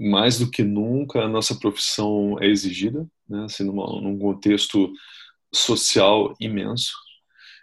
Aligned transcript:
mais 0.00 0.38
do 0.38 0.50
que 0.50 0.62
nunca 0.62 1.20
a 1.20 1.28
nossa 1.28 1.54
profissão 1.54 2.38
é 2.40 2.46
exigida, 2.46 3.06
né? 3.28 3.44
assim, 3.44 3.64
numa, 3.64 3.84
num 4.00 4.18
contexto 4.18 4.90
social 5.52 6.34
imenso. 6.40 6.92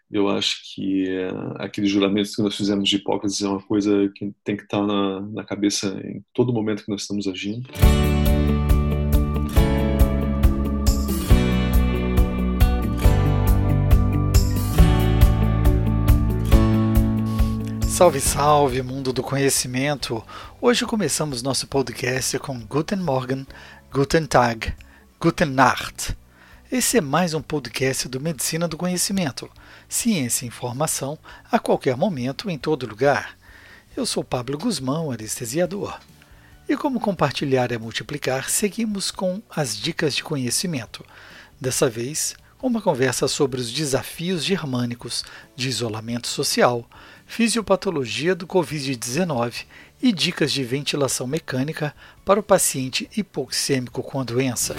Eu 0.09 0.29
acho 0.29 0.61
que 0.73 1.09
é, 1.09 1.29
aqueles 1.58 1.89
juramentos 1.89 2.35
que 2.35 2.42
nós 2.43 2.55
fizemos 2.55 2.87
de 2.87 2.97
Hipócrates 2.97 3.42
é 3.42 3.47
uma 3.50 3.61
coisa 3.61 4.09
que 4.15 4.31
tem 4.43 4.55
que 4.55 4.63
estar 4.63 4.85
na, 4.85 5.19
na 5.21 5.43
cabeça 5.43 6.00
em 6.05 6.23
todo 6.31 6.53
momento 6.53 6.85
que 6.85 6.92
nós 6.92 7.01
estamos 7.01 7.27
agindo. 7.27 7.67
Salve, 17.98 18.21
salve, 18.21 18.84
mundo 18.84 19.11
do 19.11 19.23
conhecimento! 19.23 20.23
Hoje 20.61 20.86
começamos 20.86 21.41
nosso 21.41 21.66
podcast 21.66 22.38
com 22.38 22.59
Guten 22.59 22.98
Morgen, 22.98 23.48
Guten 23.91 24.27
Tag, 24.27 24.72
Guten 25.20 25.48
Nacht. 25.48 26.16
Esse 26.72 26.99
é 26.99 27.02
mais 27.02 27.34
um 27.34 27.41
podcast 27.41 28.08
do 28.08 28.22
Medicina 28.22 28.67
do 28.67 28.77
Conhecimento, 28.77 29.49
ciência 29.89 30.45
e 30.45 30.48
informação 30.48 31.17
a 31.52 31.58
qualquer 31.58 31.98
momento, 31.98 32.52
em 32.52 32.58
todo 32.59 32.86
lugar. 32.86 33.36
Eu 33.95 34.05
sou 34.05 34.23
Pablo 34.23 34.59
Guzmão, 34.59 35.09
anestesiador. 35.09 36.00
E 36.70 36.77
como 36.77 37.00
compartilhar 37.00 37.72
é 37.72 37.80
multiplicar, 37.80 38.48
seguimos 38.48 39.09
com 39.09 39.41
as 39.50 39.75
dicas 39.75 40.14
de 40.14 40.23
conhecimento. 40.23 41.03
Dessa 41.59 41.89
vez, 41.89 42.36
uma 42.61 42.80
conversa 42.80 43.27
sobre 43.27 43.59
os 43.59 43.72
desafios 43.72 44.44
germânicos 44.44 45.23
de 45.55 45.67
isolamento 45.67 46.27
social, 46.27 46.88
fisiopatologia 47.27 48.34
do 48.34 48.48
Covid-19 48.48 49.66
e 50.02 50.12
dicas 50.12 50.52
de 50.52 50.63
ventilação 50.63 51.27
mecânica 51.27 51.94
para 52.26 52.40
o 52.40 52.44
paciente 52.44 53.08
hipoxêmico 53.16 54.02
com 54.02 54.22
a 54.22 54.23
doença. 54.23 54.76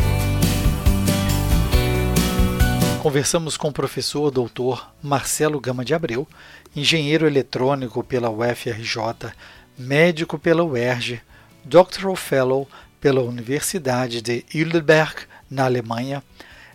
Conversamos 3.02 3.56
com 3.56 3.68
o 3.68 3.72
professor 3.72 4.30
doutor 4.30 4.92
Marcelo 5.00 5.60
Gama 5.60 5.84
de 5.84 5.94
Abreu, 5.94 6.26
engenheiro 6.74 7.26
eletrônico 7.26 8.02
pela 8.02 8.30
UFRJ, 8.30 9.32
médico 9.78 10.38
pela 10.38 10.64
UERJ, 10.64 11.20
Doctoral 11.64 12.16
Fellow 12.16 12.66
pela 13.00 13.22
Universidade 13.22 14.20
de 14.20 14.44
Heidelberg, 14.52 15.14
na 15.48 15.64
Alemanha, 15.64 16.22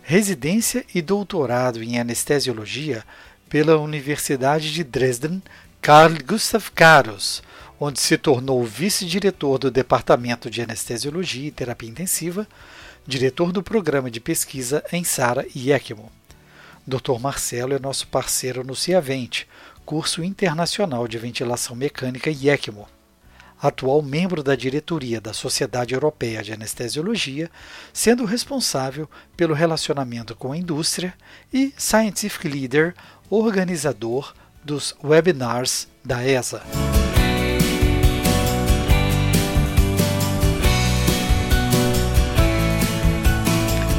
residência 0.02 0.84
e 0.94 1.02
doutorado 1.02 1.82
em 1.82 1.98
anestesiologia 1.98 3.04
pela 3.54 3.78
Universidade 3.78 4.72
de 4.72 4.82
Dresden, 4.82 5.40
Carl 5.80 6.16
Gustav 6.26 6.72
Caros, 6.74 7.40
onde 7.78 8.00
se 8.00 8.18
tornou 8.18 8.64
vice-diretor 8.64 9.60
do 9.60 9.70
Departamento 9.70 10.50
de 10.50 10.60
Anestesiologia 10.60 11.46
e 11.46 11.52
Terapia 11.52 11.88
Intensiva, 11.88 12.48
diretor 13.06 13.52
do 13.52 13.62
programa 13.62 14.10
de 14.10 14.18
pesquisa 14.18 14.82
em 14.90 15.04
SARA 15.04 15.46
e 15.54 15.70
ECMO. 15.70 16.10
Dr. 16.84 17.20
Marcelo 17.20 17.74
é 17.74 17.78
nosso 17.78 18.08
parceiro 18.08 18.64
no 18.64 18.74
CIAVENT, 18.74 19.46
curso 19.86 20.24
internacional 20.24 21.06
de 21.06 21.16
ventilação 21.16 21.76
mecânica 21.76 22.30
e 22.30 22.48
ECMO. 22.48 22.88
Atual 23.62 24.02
membro 24.02 24.42
da 24.42 24.56
diretoria 24.56 25.20
da 25.20 25.32
Sociedade 25.32 25.94
Europeia 25.94 26.42
de 26.42 26.52
Anestesiologia, 26.52 27.48
sendo 27.92 28.24
responsável 28.24 29.08
pelo 29.36 29.54
relacionamento 29.54 30.34
com 30.34 30.52
a 30.52 30.56
indústria 30.58 31.14
e 31.52 31.72
Scientific 31.78 32.48
Leader, 32.48 32.94
organizador 33.30 34.34
dos 34.64 34.94
webinars 35.02 35.88
da 36.04 36.24
ESA. 36.24 36.62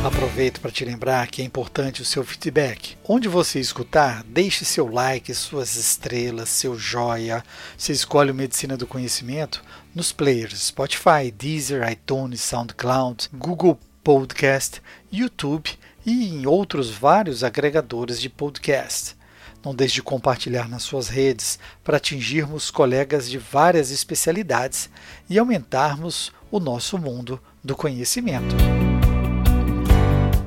Aproveito 0.06 0.62
para 0.62 0.70
te 0.70 0.86
lembrar 0.86 1.28
que 1.28 1.42
é 1.42 1.46
importante 1.46 2.02
o 2.02 2.06
seu 2.06 2.24
feedback. 2.24 2.96
Onde 3.08 3.28
você 3.28 3.60
escutar, 3.60 4.24
deixe 4.24 4.64
seu 4.64 4.88
like, 4.88 5.34
suas 5.34 5.76
estrelas, 5.76 6.50
seu 6.50 6.78
joia. 6.78 7.44
Você 7.76 7.92
escolhe 7.92 8.30
o 8.30 8.36
Medicina 8.36 8.78
do 8.78 8.86
Conhecimento 8.86 9.64
nos 9.96 10.12
players 10.12 10.68
Spotify, 10.68 11.32
Deezer, 11.36 11.90
iTunes, 11.92 12.42
SoundCloud, 12.42 13.30
Google 13.34 13.80
Podcast, 14.04 14.80
YouTube 15.12 15.72
e 16.06 16.30
em 16.30 16.46
outros 16.46 16.90
vários 16.92 17.44
agregadores 17.44 18.22
de 18.22 18.30
podcast. 18.30 19.16
Não 19.64 19.74
deixe 19.74 19.96
de 19.96 20.04
compartilhar 20.04 20.70
nas 20.70 20.84
suas 20.84 21.08
redes 21.08 21.58
para 21.84 21.98
atingirmos 21.98 22.70
colegas 22.70 23.30
de 23.30 23.40
várias 23.40 23.90
especialidades 23.90 24.90
e 25.28 25.40
aumentarmos 25.40 26.32
o 26.52 26.60
nosso 26.60 27.00
mundo 27.00 27.42
do 27.64 27.76
conhecimento. 27.76 28.56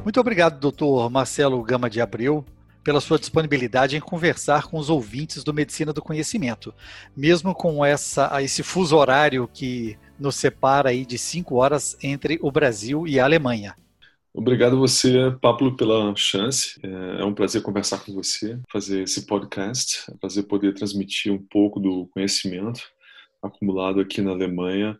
Muito 0.04 0.20
obrigado, 0.20 0.60
doutor 0.60 1.10
Marcelo 1.10 1.60
Gama 1.62 1.90
de 1.90 2.00
Abreu, 2.00 2.44
pela 2.84 3.00
sua 3.00 3.18
disponibilidade 3.18 3.96
em 3.96 4.00
conversar 4.00 4.68
com 4.68 4.78
os 4.78 4.88
ouvintes 4.88 5.42
do 5.42 5.52
Medicina 5.52 5.92
do 5.92 6.00
Conhecimento, 6.00 6.72
mesmo 7.14 7.54
com 7.54 7.84
essa, 7.84 8.30
esse 8.42 8.62
fuso 8.62 8.96
horário 8.96 9.50
que 9.52 9.98
nos 10.18 10.36
separa 10.36 10.90
aí 10.90 11.04
de 11.04 11.18
cinco 11.18 11.56
horas 11.56 11.98
entre 12.02 12.38
o 12.40 12.50
Brasil 12.50 13.06
e 13.06 13.18
a 13.18 13.24
Alemanha. 13.24 13.74
Obrigado 14.38 14.76
a 14.76 14.78
você, 14.78 15.36
Pablo, 15.40 15.76
pela 15.76 16.14
chance. 16.14 16.78
É, 16.80 17.22
é 17.22 17.24
um 17.24 17.34
prazer 17.34 17.60
conversar 17.60 17.98
com 17.98 18.14
você, 18.14 18.56
fazer 18.70 19.02
esse 19.02 19.26
podcast. 19.26 20.04
É 20.08 20.14
um 20.14 20.16
prazer 20.16 20.44
poder 20.44 20.74
transmitir 20.74 21.32
um 21.32 21.44
pouco 21.50 21.80
do 21.80 22.06
conhecimento 22.14 22.80
acumulado 23.42 23.98
aqui 23.98 24.22
na 24.22 24.30
Alemanha 24.30 24.96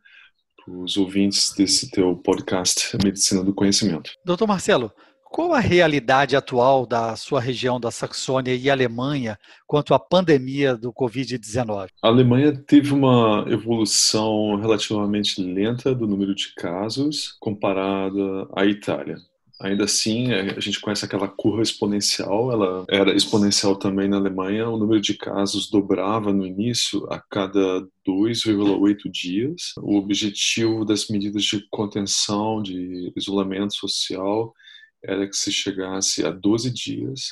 para 0.57 0.75
os 0.75 0.97
ouvintes 0.97 1.55
desse 1.57 1.89
teu 1.89 2.17
podcast 2.17 2.99
Medicina 3.05 3.45
do 3.45 3.55
Conhecimento. 3.55 4.11
Doutor 4.25 4.49
Marcelo, 4.49 4.93
qual 5.31 5.53
a 5.53 5.61
realidade 5.61 6.35
atual 6.35 6.85
da 6.85 7.15
sua 7.15 7.41
região 7.41 7.79
da 7.79 7.93
Saxônia 7.93 8.55
e 8.57 8.69
Alemanha 8.69 9.39
quanto 9.69 9.95
à 9.95 10.01
pandemia 10.01 10.77
do 10.77 10.93
Covid-19? 10.93 11.89
A 12.03 12.09
Alemanha 12.09 12.57
teve 12.67 12.93
uma 12.93 13.45
evolução 13.49 14.57
relativamente 14.57 15.41
lenta 15.41 15.95
do 15.95 16.09
número 16.09 16.35
de 16.35 16.55
casos 16.55 17.37
comparada 17.39 18.49
à 18.57 18.65
Itália. 18.65 19.17
Ainda 19.61 19.85
assim, 19.85 20.33
a 20.33 20.61
gente 20.61 20.79
conhece 20.79 21.05
aquela 21.05 21.27
curva 21.27 21.63
exponencial, 21.63 22.53
ela 22.53 22.85
era 22.89 23.17
exponencial 23.17 23.75
também 23.75 24.09
na 24.09 24.17
Alemanha. 24.17 24.69
O 24.69 24.79
número 24.79 25.01
de 25.01 25.15
casos 25.15 25.69
dobrava 25.69 26.33
no 26.33 26.47
início 26.47 27.05
a 27.13 27.21
cada 27.21 27.81
2,8 28.07 29.11
dias. 29.11 29.73
O 29.79 29.97
objetivo 29.97 30.85
das 30.85 31.09
medidas 31.09 31.43
de 31.43 31.67
contenção, 31.71 32.63
de 32.63 33.13
isolamento 33.17 33.75
social, 33.75 34.55
era 35.03 35.27
que 35.29 35.37
se 35.37 35.51
chegasse 35.51 36.25
a 36.25 36.31
12 36.31 36.73
dias. 36.73 37.29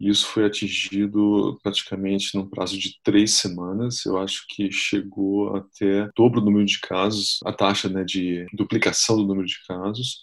Isso 0.00 0.26
foi 0.26 0.46
atingido 0.46 1.56
praticamente 1.62 2.36
num 2.36 2.48
prazo 2.48 2.76
de 2.76 2.98
três 3.04 3.34
semanas. 3.34 4.04
Eu 4.04 4.18
acho 4.18 4.44
que 4.48 4.72
chegou 4.72 5.54
até 5.54 6.08
dobro 6.16 6.40
do 6.40 6.46
número 6.46 6.66
de 6.66 6.80
casos, 6.80 7.38
a 7.44 7.52
taxa 7.52 7.88
né, 7.88 8.02
de 8.02 8.44
duplicação 8.52 9.16
do 9.16 9.24
número 9.24 9.46
de 9.46 9.64
casos 9.68 10.20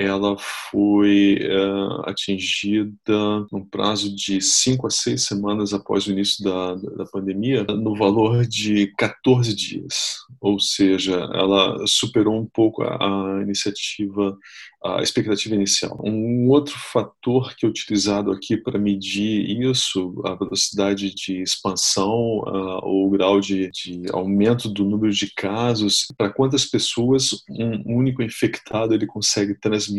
ela 0.00 0.36
foi 0.70 1.38
uh, 1.42 2.08
atingida 2.08 3.46
num 3.52 3.64
prazo 3.64 4.14
de 4.14 4.40
cinco 4.40 4.86
a 4.86 4.90
seis 4.90 5.24
semanas 5.24 5.74
após 5.74 6.06
o 6.06 6.12
início 6.12 6.42
da, 6.42 6.74
da 6.74 7.04
pandemia, 7.04 7.64
no 7.64 7.94
valor 7.96 8.46
de 8.46 8.92
14 8.96 9.54
dias. 9.54 10.16
Ou 10.40 10.58
seja, 10.58 11.16
ela 11.34 11.84
superou 11.86 12.40
um 12.40 12.46
pouco 12.46 12.82
a, 12.82 13.38
a 13.38 13.42
iniciativa 13.42 14.36
a 14.82 15.02
expectativa 15.02 15.54
inicial. 15.54 16.00
Um 16.02 16.48
outro 16.48 16.74
fator 16.78 17.54
que 17.54 17.66
é 17.66 17.68
utilizado 17.68 18.30
aqui 18.30 18.56
para 18.56 18.78
medir 18.78 19.60
isso, 19.60 20.22
a 20.24 20.34
velocidade 20.34 21.14
de 21.14 21.42
expansão 21.42 22.38
uh, 22.38 22.80
ou 22.82 23.06
o 23.06 23.10
grau 23.10 23.40
de, 23.40 23.70
de, 23.70 24.04
aumento 24.10 24.70
do 24.70 24.84
número 24.84 25.12
de 25.12 25.30
casos, 25.34 26.06
para 26.16 26.30
quantas 26.30 26.64
pessoas 26.64 27.44
um 27.50 27.98
único 27.98 28.22
infectado 28.22 28.94
ele 28.94 29.06
consegue 29.06 29.54
transmitir 29.54 29.89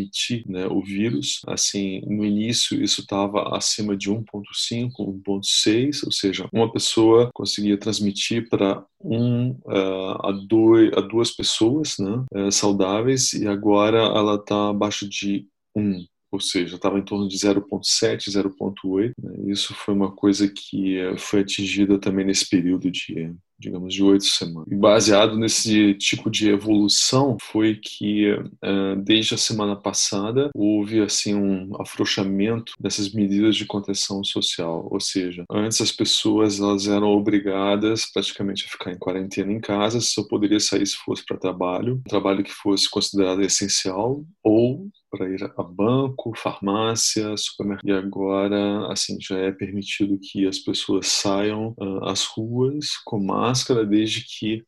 né, 0.46 0.66
o 0.66 0.82
vírus. 0.82 1.40
Assim, 1.46 2.00
no 2.06 2.24
início 2.24 2.82
isso 2.82 3.02
estava 3.02 3.56
acima 3.56 3.96
de 3.96 4.10
1.5, 4.10 4.90
1.6, 4.98 6.04
ou 6.04 6.12
seja, 6.12 6.48
uma 6.52 6.70
pessoa 6.72 7.30
conseguia 7.34 7.76
transmitir 7.76 8.48
para 8.48 8.84
um 9.00 9.50
uh, 9.64 10.26
a, 10.26 10.32
dois, 10.46 10.92
a 10.96 11.00
duas 11.00 11.30
pessoas 11.30 11.96
né, 11.98 12.24
uh, 12.34 12.52
saudáveis 12.52 13.32
e 13.32 13.46
agora 13.46 13.98
ela 13.98 14.36
está 14.36 14.70
abaixo 14.70 15.08
de 15.08 15.46
um. 15.74 16.04
Ou 16.32 16.40
seja, 16.40 16.76
estava 16.76 16.98
em 16.98 17.04
torno 17.04 17.28
de 17.28 17.36
0,7, 17.36 18.30
0,8. 18.30 19.12
Né? 19.22 19.52
Isso 19.52 19.74
foi 19.74 19.94
uma 19.94 20.10
coisa 20.10 20.48
que 20.48 20.98
eh, 20.98 21.16
foi 21.18 21.40
atingida 21.40 21.98
também 21.98 22.24
nesse 22.24 22.48
período 22.48 22.90
de 22.90 23.34
digamos, 23.62 23.94
de 23.94 24.02
oito 24.02 24.24
semanas. 24.24 24.66
E 24.70 24.74
baseado 24.74 25.38
nesse 25.38 25.94
tipo 25.94 26.28
de 26.28 26.48
evolução 26.48 27.36
foi 27.40 27.76
que, 27.76 28.32
uh, 28.32 28.96
desde 29.04 29.34
a 29.34 29.38
semana 29.38 29.76
passada, 29.76 30.50
houve, 30.54 31.00
assim, 31.00 31.34
um 31.34 31.70
afrouxamento 31.80 32.72
dessas 32.78 33.12
medidas 33.12 33.54
de 33.54 33.64
contenção 33.64 34.24
social. 34.24 34.88
Ou 34.90 35.00
seja, 35.00 35.44
antes 35.48 35.80
as 35.80 35.92
pessoas 35.92 36.58
elas 36.58 36.88
eram 36.88 37.08
obrigadas 37.08 38.10
praticamente 38.12 38.66
a 38.66 38.68
ficar 38.68 38.90
em 38.90 38.98
quarentena 38.98 39.52
em 39.52 39.60
casa, 39.60 40.00
só 40.00 40.24
poderia 40.24 40.58
sair 40.58 40.86
se 40.86 40.96
fosse 40.96 41.24
para 41.24 41.38
trabalho, 41.38 42.02
trabalho 42.08 42.42
que 42.42 42.52
fosse 42.52 42.90
considerado 42.90 43.42
essencial, 43.42 44.24
ou 44.42 44.88
para 45.12 45.28
ir 45.28 45.44
a 45.44 45.62
banco, 45.62 46.32
farmácia, 46.34 47.36
supermercado. 47.36 47.86
E 47.86 47.92
agora, 47.92 48.90
assim, 48.90 49.18
já 49.20 49.36
é 49.36 49.52
permitido 49.52 50.18
que 50.18 50.48
as 50.48 50.58
pessoas 50.58 51.06
saiam 51.08 51.74
uh, 51.78 52.06
às 52.06 52.24
ruas 52.24 52.96
com 53.04 53.22
máscara, 53.22 53.84
desde 53.84 54.24
que 54.24 54.64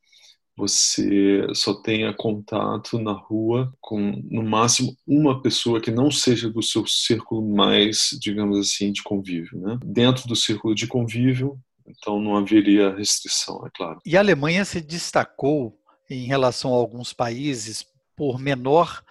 você 0.57 1.47
só 1.55 1.75
tenha 1.75 2.13
contato 2.13 2.99
na 2.99 3.13
rua 3.13 3.73
com, 3.81 4.23
no 4.31 4.43
máximo, 4.43 4.95
uma 5.07 5.41
pessoa 5.41 5.81
que 5.81 5.91
não 5.91 6.11
seja 6.11 6.51
do 6.51 6.63
seu 6.63 6.87
círculo 6.87 7.43
mais, 7.43 8.11
digamos 8.21 8.59
assim, 8.59 8.93
de 8.93 9.03
convívio. 9.03 9.59
Né? 9.59 9.79
Dentro 9.83 10.29
do 10.29 10.37
círculo 10.37 10.75
de 10.75 10.87
convívio, 10.87 11.59
então 11.89 12.21
não 12.21 12.37
haveria 12.37 12.95
restrição, 12.95 13.67
é 13.67 13.71
claro. 13.75 13.99
E 14.05 14.17
a 14.17 14.21
Alemanha 14.21 14.65
se 14.65 14.81
destacou 14.81 15.77
em 16.09 16.27
relação 16.27 16.73
a 16.73 16.77
alguns 16.77 17.13
países 17.13 17.85
por 18.17 18.39
menor 18.39 19.03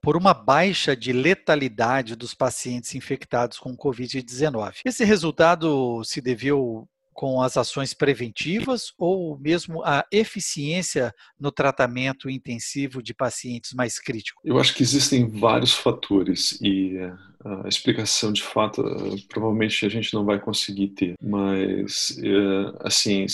por 0.00 0.16
uma 0.16 0.34
baixa 0.34 0.96
de 0.96 1.12
letalidade 1.12 2.16
dos 2.16 2.34
pacientes 2.34 2.94
infectados 2.94 3.58
com 3.58 3.76
Covid-19. 3.76 4.80
Esse 4.84 5.04
resultado 5.04 6.02
se 6.04 6.20
deveu 6.20 6.88
com 7.12 7.42
as 7.42 7.56
ações 7.56 7.92
preventivas 7.92 8.92
ou 8.98 9.38
mesmo 9.38 9.82
a 9.84 10.04
eficiência 10.10 11.14
no 11.38 11.52
tratamento 11.52 12.28
intensivo 12.28 13.02
de 13.02 13.14
pacientes 13.14 13.72
mais 13.74 13.98
críticos? 13.98 14.42
Eu 14.44 14.58
acho 14.58 14.74
que 14.74 14.82
existem 14.82 15.28
vários 15.28 15.72
fatores 15.72 16.58
e 16.60 16.96
a 17.44 17.68
explicação 17.68 18.32
de 18.32 18.42
fato 18.42 18.82
provavelmente 19.28 19.84
a 19.84 19.88
gente 19.88 20.12
não 20.14 20.24
vai 20.24 20.38
conseguir 20.38 20.88
ter, 20.88 21.14
mas 21.22 22.18
é, 22.22 22.86
assim 22.86 23.26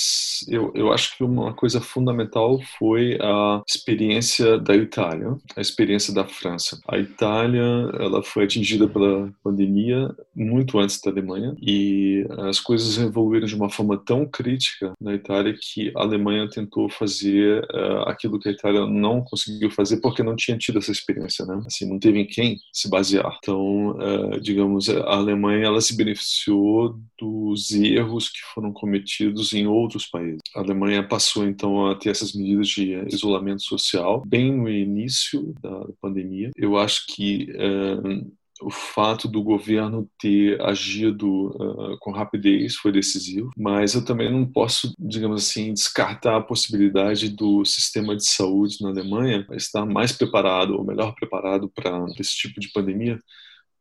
eu, 0.49 0.73
eu 0.75 0.93
acho 0.93 1.17
que 1.17 1.25
uma 1.25 1.53
coisa 1.55 1.81
fundamental 1.81 2.61
foi 2.79 3.19
a 3.21 3.63
experiência 3.67 4.59
da 4.59 4.75
Itália, 4.75 5.37
a 5.57 5.61
experiência 5.61 6.13
da 6.13 6.25
França. 6.25 6.81
A 6.89 6.99
Itália 6.99 7.63
ela 7.99 8.23
foi 8.23 8.45
atingida 8.45 8.89
pela 8.89 9.33
pandemia 9.43 10.15
muito 10.35 10.79
antes 10.79 11.01
da 11.01 11.11
Alemanha 11.11 11.55
e 11.61 12.27
as 12.49 12.61
coisas 12.61 12.99
evoluíram 12.99 13.47
de 13.47 13.55
uma 13.55 13.71
forma 13.71 13.97
tão 13.97 14.27
crítica 14.27 14.93
na 15.01 15.15
Itália 15.15 15.55
que 15.61 15.93
a 15.97 16.01
Alemanha 16.01 16.49
tentou 16.49 16.89
fazer 16.89 17.65
uh, 17.65 18.09
aquilo 18.09 18.39
que 18.39 18.49
a 18.49 18.53
Itália 18.53 18.87
não 18.87 19.23
conseguiu 19.23 19.71
fazer 19.71 20.01
porque 20.01 20.23
não 20.23 20.37
tinha 20.37 20.57
tido 20.57 20.79
essa 20.79 20.93
experiência, 20.93 21.45
né? 21.45 21.61
Assim, 21.67 21.89
não 21.89 21.99
teve 21.99 22.21
em 22.21 22.27
quem 22.27 22.59
se 22.73 22.89
basear. 22.89 23.39
Então 23.39 23.98
uh, 23.99 24.41
digamos, 24.41 24.89
a 24.89 25.15
Alemanha 25.15 25.67
ela 25.67 25.81
se 25.81 25.97
beneficiou 25.97 26.99
dos 27.19 27.71
erros 27.71 28.29
que 28.29 28.41
foram 28.55 28.73
cometidos 28.73 29.53
em 29.53 29.67
outros 29.67 30.07
países. 30.07 30.41
A 30.55 30.61
Alemanha 30.61 31.07
passou 31.07 31.47
então 31.47 31.87
a 31.87 31.95
ter 31.95 32.11
essas 32.11 32.33
medidas 32.33 32.69
de 32.69 32.95
isolamento 33.09 33.63
social 33.63 34.23
bem 34.27 34.53
no 34.53 34.69
início 34.69 35.55
da 35.61 35.87
pandemia. 36.01 36.51
Eu 36.57 36.77
acho 36.77 37.07
que 37.09 37.49
uh, 37.53 38.39
o 38.61 38.71
fato 38.71 39.29
do 39.29 39.43
governo 39.43 40.09
ter 40.19 40.61
agido 40.61 41.49
uh, 41.49 41.97
com 42.01 42.11
rapidez 42.11 42.77
foi 42.77 42.93
decisivo, 42.93 43.51
mas 43.57 43.95
eu 43.95 44.05
também 44.05 44.31
não 44.31 44.45
posso, 44.45 44.93
digamos 44.99 45.45
assim, 45.45 45.73
descartar 45.73 46.37
a 46.37 46.43
possibilidade 46.43 47.29
do 47.29 47.65
sistema 47.65 48.17
de 48.17 48.27
saúde 48.27 48.79
na 48.81 48.89
Alemanha 48.89 49.47
estar 49.53 49.87
mais 49.87 50.13
preparado 50.13 50.75
ou 50.75 50.85
melhor 50.85 51.15
preparado 51.15 51.69
para 51.69 52.05
esse 52.19 52.35
tipo 52.37 52.61
de 52.61 52.71
pandemia 52.73 53.19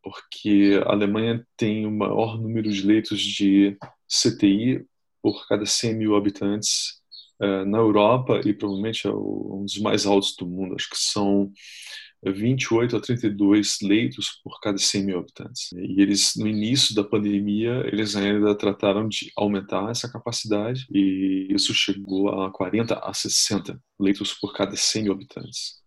porque 0.04 0.80
a 0.86 0.92
Alemanha 0.92 1.46
tem 1.56 1.86
o 1.86 1.92
maior 1.92 2.40
número 2.40 2.72
de 2.72 2.82
leitos 2.82 3.20
de 3.20 3.78
CTI 4.08 4.86
por 5.22 5.48
cada 5.48 5.66
100 5.66 5.96
mil 5.96 6.16
habitantes 6.16 7.02
uh, 7.42 7.66
na 7.66 7.78
Europa 7.78 8.42
e 8.46 8.54
provavelmente 8.54 9.08
é 9.08 9.12
um 9.12 9.64
dos 9.64 9.78
mais 9.80 10.06
altos 10.06 10.36
do 10.36 10.48
mundo. 10.48 10.76
Acho 10.76 10.90
que 10.90 10.98
são 10.98 11.52
28 12.26 12.98
a 12.98 13.02
32 13.02 13.78
leitos 13.82 14.40
por 14.44 14.60
cada 14.60 14.78
100 14.78 15.06
mil 15.06 15.20
habitantes. 15.20 15.72
E 15.74 16.02
eles, 16.02 16.36
no 16.36 16.48
início 16.48 16.96
da 16.96 17.04
pandemia, 17.04 17.84
eles 17.86 18.16
ainda 18.16 18.56
trataram 18.56 19.08
de 19.08 19.32
aumentar 19.36 19.90
essa 19.90 20.12
capacidade 20.12 20.86
e 20.92 21.48
isso 21.52 21.74
chegou 21.74 22.30
a 22.30 22.52
40 22.52 22.96
a 22.96 23.14
60 23.14 23.80
leitos 24.00 24.34
por 24.34 24.54
cada 24.54 24.76
100 24.76 25.04
mil 25.04 25.14
habitantes. 25.14 25.82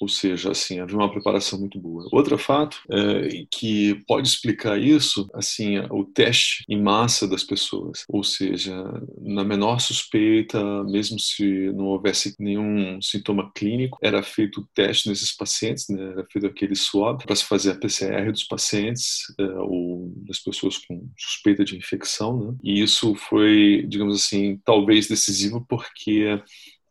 Ou 0.00 0.08
seja, 0.08 0.50
assim, 0.50 0.78
havia 0.78 0.96
uma 0.96 1.10
preparação 1.10 1.58
muito 1.58 1.78
boa. 1.78 2.08
Outro 2.12 2.36
fato 2.36 2.78
é, 2.90 3.44
que 3.50 3.94
pode 4.06 4.28
explicar 4.28 4.78
isso, 4.78 5.28
assim, 5.34 5.78
o 5.90 6.04
teste 6.04 6.64
em 6.68 6.80
massa 6.80 7.26
das 7.26 7.42
pessoas. 7.42 8.04
Ou 8.08 8.22
seja, 8.22 8.74
na 9.20 9.44
menor 9.44 9.80
suspeita, 9.80 10.84
mesmo 10.84 11.18
se 11.18 11.72
não 11.72 11.86
houvesse 11.86 12.34
nenhum 12.38 13.00
sintoma 13.00 13.50
clínico, 13.54 13.98
era 14.02 14.22
feito 14.22 14.60
o 14.60 14.66
teste 14.74 15.08
nesses 15.08 15.34
pacientes, 15.34 15.88
né? 15.88 16.10
era 16.10 16.26
feito 16.30 16.46
aquele 16.46 16.74
swab 16.74 17.24
para 17.24 17.34
se 17.34 17.44
fazer 17.44 17.72
a 17.72 17.78
PCR 17.78 18.30
dos 18.30 18.44
pacientes 18.44 19.22
é, 19.38 19.44
ou 19.58 20.12
das 20.26 20.38
pessoas 20.38 20.78
com 20.78 21.08
suspeita 21.16 21.64
de 21.64 21.76
infecção. 21.76 22.38
Né? 22.38 22.56
E 22.62 22.82
isso 22.82 23.14
foi, 23.14 23.84
digamos 23.88 24.16
assim, 24.16 24.60
talvez 24.64 25.08
decisivo 25.08 25.64
porque 25.68 26.40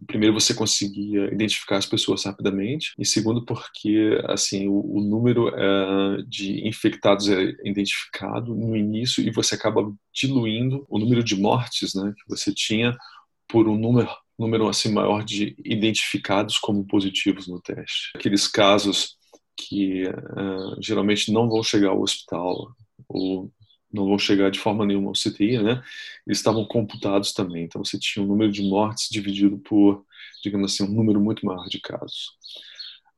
primeiro 0.06 0.34
você 0.34 0.54
conseguia 0.54 1.26
identificar 1.34 1.78
as 1.78 1.86
pessoas 1.86 2.24
rapidamente 2.26 2.94
e 2.98 3.06
segundo 3.06 3.46
porque 3.46 4.20
assim 4.26 4.68
o, 4.68 4.98
o 4.98 5.02
número 5.02 5.50
uh, 5.50 6.24
de 6.28 6.68
infectados 6.68 7.30
é 7.30 7.56
identificado 7.64 8.56
no 8.56 8.76
início 8.76 9.24
e 9.24 9.32
você 9.32 9.56
acaba 9.56 9.94
diluindo 10.14 10.86
o 10.90 11.00
número 11.00 11.24
de 11.24 11.36
mortes 11.36 11.94
né, 11.96 12.14
que 12.16 12.30
você 12.30 12.54
tinha 12.54 12.96
por 13.48 13.68
um 13.68 13.78
número 13.78 14.10
número 14.38 14.68
assim 14.68 14.92
maior 14.92 15.24
de 15.24 15.56
identificados 15.64 16.58
como 16.58 16.86
positivos 16.86 17.48
no 17.48 17.62
teste. 17.62 18.12
Aqueles 18.16 18.48
casos 18.48 19.16
que 19.56 20.04
uh, 20.08 20.82
geralmente 20.82 21.32
não 21.32 21.48
vão 21.48 21.64
chegar 21.64 21.90
ao 21.90 22.02
hospital 22.02 22.76
ou 23.08 23.50
não 23.96 24.06
vão 24.06 24.20
chegar 24.20 24.52
de 24.52 24.60
forma 24.60 24.86
nenhuma 24.86 25.10
ao 25.10 25.14
CTI, 25.14 25.62
né? 25.62 25.82
Eles 26.28 26.38
estavam 26.38 26.66
computados 26.66 27.34
também. 27.34 27.64
Então 27.64 27.84
você 27.84 27.98
tinha 27.98 28.24
um 28.24 28.28
número 28.28 28.52
de 28.52 28.62
mortes 28.62 29.10
dividido 29.10 29.58
por, 29.58 30.06
digamos 30.44 30.74
assim, 30.74 30.84
um 30.84 30.94
número 30.94 31.20
muito 31.20 31.46
maior 31.46 31.68
de 31.68 31.80
casos. 31.80 32.34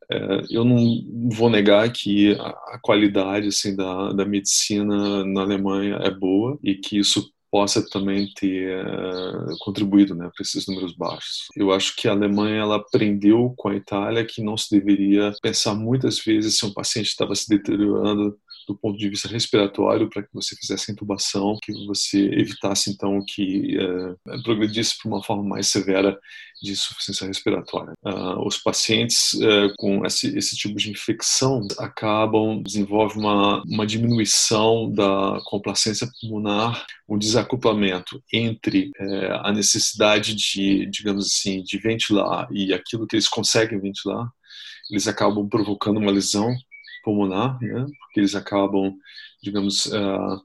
É, 0.09 0.44
eu 0.50 0.63
não 0.63 1.03
vou 1.29 1.50
negar 1.50 1.91
que 1.91 2.31
a, 2.39 2.79
qualidade 2.81 3.47
assim 3.47 3.75
da, 3.75 4.13
da 4.13 4.25
medicina 4.25 5.25
na 5.25 5.41
Alemanha 5.41 5.95
é 5.95 6.09
boa 6.09 6.57
e 6.63 6.75
que 6.75 6.97
isso 6.97 7.29
possa 7.51 7.81
também 7.89 8.31
ter 8.33 8.85
uh, 8.85 9.57
contribuído 9.59 10.13
né, 10.13 10.29
para 10.33 10.44
esses 10.44 10.68
números 10.68 10.94
baixos. 10.94 11.47
Eu 11.56 11.71
acho 11.71 11.95
que 11.95 12.07
a 12.07 12.12
Alemanha 12.12 12.62
ela 12.62 12.75
aprendeu 12.75 13.53
com 13.57 13.69
a 13.69 13.75
Itália 13.75 14.25
que 14.25 14.41
não 14.41 14.57
se 14.57 14.69
deveria 14.69 15.33
pensar 15.41 15.74
muitas 15.74 16.19
vezes 16.19 16.57
se 16.57 16.65
um 16.65 16.74
paciente 16.74 17.07
estava 17.07 17.34
se 17.36 17.48
deteriorando 17.50 18.38
do 18.67 18.75
ponto 18.75 18.97
de 18.97 19.09
vista 19.09 19.27
respiratório 19.27 20.09
para 20.09 20.24
que 20.24 20.33
você 20.33 20.55
fizesse 20.55 20.91
a 20.91 20.93
intubação, 20.93 21.57
que 21.63 21.71
você 21.86 22.19
evitasse 22.33 22.89
então 22.89 23.24
que 23.25 23.77
uh, 23.77 24.43
progredisse 24.43 24.97
para 25.01 25.09
uma 25.09 25.24
forma 25.24 25.43
mais 25.43 25.67
severa 25.67 26.19
de 26.62 26.71
insuficiência 26.71 27.27
respiratória. 27.27 27.93
Uh, 28.03 28.45
os 28.45 28.57
pacientes 28.57 29.33
uh, 29.33 29.74
com 29.77 30.05
esse, 30.05 30.36
esse, 30.38 30.55
tipo 30.55 30.75
de 30.75 30.89
infecção 30.89 31.65
acabam 31.77 32.62
desenvolvem 32.62 33.19
uma, 33.19 33.63
uma 33.63 33.86
diminuição 33.86 34.91
da 34.91 35.39
complacência 35.45 36.09
pulmonar, 36.19 36.86
um 37.07 37.17
desacoplamento 37.17 38.21
entre 38.33 38.91
uh, 39.00 39.33
a 39.43 39.53
necessidade 39.53 40.36
de, 40.36 40.88
digamos 40.88 41.27
assim, 41.27 41.63
de 41.63 41.77
ventilar 41.77 42.47
e 42.51 42.74
aquilo 42.74 43.07
que 43.07 43.15
eles 43.15 43.29
conseguem 43.29 43.79
ventilar. 43.79 44.27
Eles 44.89 45.07
acabam 45.07 45.47
provocando 45.47 45.97
uma 45.97 46.12
lesão 46.12 46.55
pulmonar, 47.07 47.57
né? 47.61 47.85
Porque 47.99 48.19
eles 48.19 48.35
acabam, 48.35 48.93
digamos, 49.41 49.85
uh, 49.85 50.41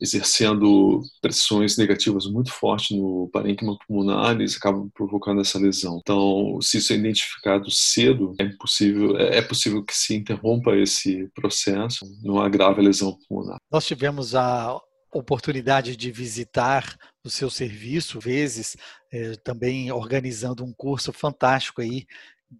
exercendo 0.00 1.02
pressões 1.20 1.76
negativas 1.76 2.26
muito 2.26 2.52
fortes 2.52 2.96
no 2.96 3.28
parênquima 3.32 3.76
pulmonar, 3.84 4.32
eles 4.32 4.56
acabam 4.56 4.88
provocando 4.94 5.40
essa 5.40 5.58
lesão. 5.58 5.98
Então, 6.00 6.58
se 6.60 6.78
isso 6.78 6.92
é 6.92 6.96
identificado 6.96 7.68
cedo, 7.68 8.32
é 8.38 8.48
possível, 8.60 9.18
é, 9.18 9.38
é 9.38 9.42
possível 9.42 9.82
que 9.84 9.96
se 9.96 10.14
interrompa 10.14 10.76
esse 10.76 11.28
processo, 11.34 12.06
não 12.22 12.40
agrave 12.40 12.80
a 12.80 12.84
lesão 12.84 13.18
pulmonar. 13.28 13.58
Nós 13.72 13.84
tivemos 13.84 14.36
a 14.36 14.80
oportunidade 15.12 15.96
de 15.96 16.12
visitar 16.12 16.96
o 17.24 17.30
seu 17.30 17.50
serviço, 17.50 18.20
vezes, 18.20 18.76
eh, 19.12 19.34
também 19.44 19.90
organizando 19.90 20.64
um 20.64 20.72
curso 20.72 21.12
fantástico 21.12 21.80
aí 21.80 22.04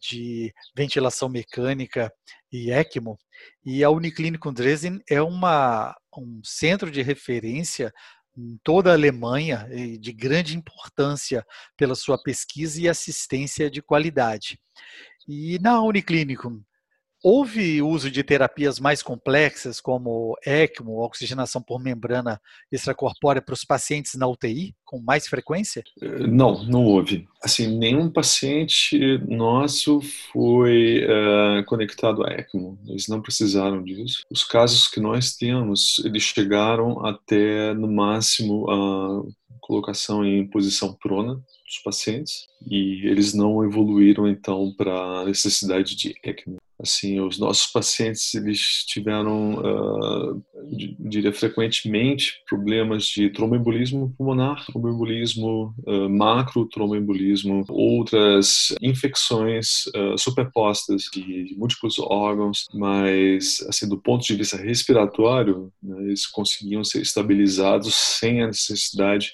de 0.00 0.52
ventilação 0.76 1.28
mecânica 1.28 2.12
e 2.52 2.70
ECMO, 2.70 3.18
e 3.64 3.82
a 3.82 3.90
Uniclinikum 3.90 4.52
Dresden 4.52 5.00
é 5.08 5.20
uma, 5.20 5.94
um 6.16 6.40
centro 6.44 6.90
de 6.90 7.02
referência 7.02 7.92
em 8.36 8.58
toda 8.62 8.90
a 8.90 8.94
Alemanha 8.94 9.68
de 10.00 10.12
grande 10.12 10.56
importância 10.56 11.44
pela 11.76 11.94
sua 11.94 12.20
pesquisa 12.20 12.80
e 12.80 12.88
assistência 12.88 13.70
de 13.70 13.80
qualidade. 13.80 14.58
E 15.26 15.58
na 15.60 15.80
Uniclinikum, 15.82 16.62
Houve 17.26 17.80
uso 17.80 18.10
de 18.10 18.22
terapias 18.22 18.78
mais 18.78 19.02
complexas, 19.02 19.80
como 19.80 20.36
ECMO, 20.44 21.02
oxigenação 21.02 21.62
por 21.62 21.82
membrana 21.82 22.38
extracorpórea, 22.70 23.40
para 23.40 23.54
os 23.54 23.64
pacientes 23.64 24.14
na 24.14 24.28
UTI, 24.28 24.74
com 24.84 25.00
mais 25.00 25.26
frequência? 25.26 25.82
Eh, 26.02 26.26
não, 26.26 26.62
não 26.64 26.84
houve. 26.84 27.26
Assim, 27.42 27.78
nenhum 27.78 28.10
paciente 28.10 29.16
nosso 29.26 30.02
foi 30.34 31.02
uh, 31.02 31.64
conectado 31.64 32.26
a 32.26 32.30
ECMO. 32.30 32.78
Eles 32.86 33.08
não 33.08 33.22
precisaram 33.22 33.82
disso. 33.82 34.22
Os 34.30 34.44
casos 34.44 34.86
que 34.86 35.00
nós 35.00 35.34
temos, 35.34 36.02
eles 36.04 36.24
chegaram 36.24 37.06
até, 37.06 37.72
no 37.72 37.90
máximo, 37.90 38.70
a 38.70 39.22
colocação 39.62 40.22
em 40.26 40.46
posição 40.46 40.92
prona 40.92 41.36
dos 41.36 41.78
pacientes 41.82 42.46
e 42.70 43.06
eles 43.06 43.32
não 43.32 43.64
evoluíram 43.64 44.28
então 44.28 44.74
para 44.76 44.92
a 44.92 45.24
necessidade 45.24 45.96
de 45.96 46.14
ECMO. 46.22 46.58
Assim, 46.80 47.20
os 47.20 47.38
nossos 47.38 47.68
pacientes 47.68 48.34
eles 48.34 48.84
tiveram, 48.86 49.54
uh, 49.54 50.44
diria 50.98 51.32
frequentemente, 51.32 52.42
problemas 52.48 53.04
de 53.04 53.30
tromboembolismo 53.30 54.12
pulmonar, 54.18 54.66
tromboembolismo 54.66 55.74
uh, 55.86 56.08
macro, 56.10 56.66
tromboembolismo, 56.66 57.64
outras 57.68 58.74
infecções 58.82 59.86
uh, 59.94 60.18
superpostas 60.18 61.04
de 61.12 61.54
múltiplos 61.56 61.98
órgãos, 62.00 62.66
mas 62.74 63.64
assim 63.68 63.88
do 63.88 63.96
ponto 63.96 64.24
de 64.24 64.34
vista 64.34 64.56
respiratório, 64.56 65.72
né, 65.80 65.96
eles 66.02 66.26
conseguiam 66.26 66.82
ser 66.82 67.02
estabilizados 67.02 67.94
sem 67.94 68.42
a 68.42 68.48
necessidade 68.48 69.32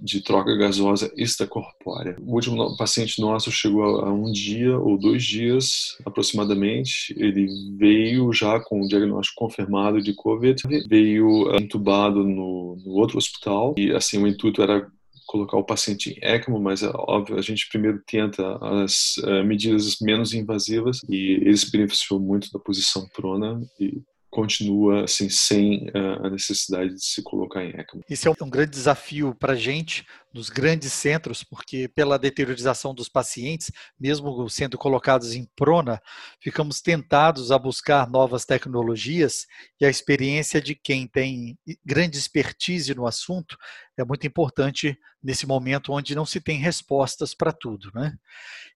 de 0.00 0.20
troca 0.20 0.56
gasosa 0.56 1.12
extracorpórea. 1.16 2.16
O 2.20 2.34
último 2.34 2.76
paciente 2.76 3.20
nosso 3.20 3.50
chegou 3.50 4.00
a 4.00 4.12
um 4.12 4.30
dia 4.30 4.78
ou 4.78 4.98
dois 4.98 5.24
dias 5.24 5.96
aproximadamente. 6.04 7.14
Ele 7.16 7.48
veio 7.76 8.32
já 8.32 8.60
com 8.60 8.80
o 8.80 8.88
diagnóstico 8.88 9.44
confirmado 9.44 10.00
de 10.00 10.14
COVID, 10.14 10.62
veio 10.88 11.54
entubado 11.56 12.24
no, 12.24 12.76
no 12.84 12.92
outro 12.92 13.18
hospital 13.18 13.74
e 13.76 13.92
assim 13.92 14.22
o 14.22 14.26
intuito 14.26 14.62
era 14.62 14.86
colocar 15.28 15.58
o 15.58 15.64
paciente 15.64 16.10
em 16.10 16.26
ECMO, 16.26 16.58
mas 16.58 16.82
é 16.82 16.90
óbvio, 16.94 17.38
a 17.38 17.42
gente 17.42 17.68
primeiro 17.68 18.02
tenta 18.06 18.56
as 18.82 19.18
uh, 19.18 19.44
medidas 19.44 19.98
menos 20.00 20.32
invasivas 20.32 21.02
e 21.06 21.32
ele 21.42 21.56
se 21.56 21.70
beneficiou 21.70 22.18
muito 22.18 22.50
da 22.50 22.58
posição 22.58 23.06
prona 23.14 23.60
e 23.78 24.00
continua 24.38 25.02
assim 25.02 25.28
sem 25.28 25.88
uh, 25.88 26.26
a 26.26 26.30
necessidade 26.30 26.94
de 26.94 27.04
se 27.04 27.20
colocar 27.24 27.64
em 27.64 27.70
ECMO. 27.70 28.04
Isso 28.08 28.28
é 28.28 28.44
um 28.44 28.48
grande 28.48 28.70
desafio 28.70 29.34
para 29.34 29.54
a 29.54 29.56
gente 29.56 30.06
nos 30.32 30.50
grandes 30.50 30.92
centros, 30.92 31.42
porque 31.42 31.88
pela 31.88 32.18
deteriorização 32.18 32.94
dos 32.94 33.08
pacientes, 33.08 33.70
mesmo 33.98 34.48
sendo 34.48 34.76
colocados 34.76 35.34
em 35.34 35.48
prona, 35.56 36.00
ficamos 36.40 36.80
tentados 36.80 37.50
a 37.50 37.58
buscar 37.58 38.08
novas 38.08 38.44
tecnologias 38.44 39.46
e 39.80 39.86
a 39.86 39.90
experiência 39.90 40.60
de 40.60 40.74
quem 40.74 41.06
tem 41.06 41.58
grande 41.84 42.18
expertise 42.18 42.94
no 42.94 43.06
assunto 43.06 43.56
é 43.96 44.04
muito 44.04 44.26
importante 44.26 44.96
nesse 45.22 45.46
momento 45.46 45.92
onde 45.92 46.14
não 46.14 46.24
se 46.24 46.40
tem 46.40 46.58
respostas 46.58 47.34
para 47.34 47.52
tudo. 47.52 47.90
Né? 47.92 48.14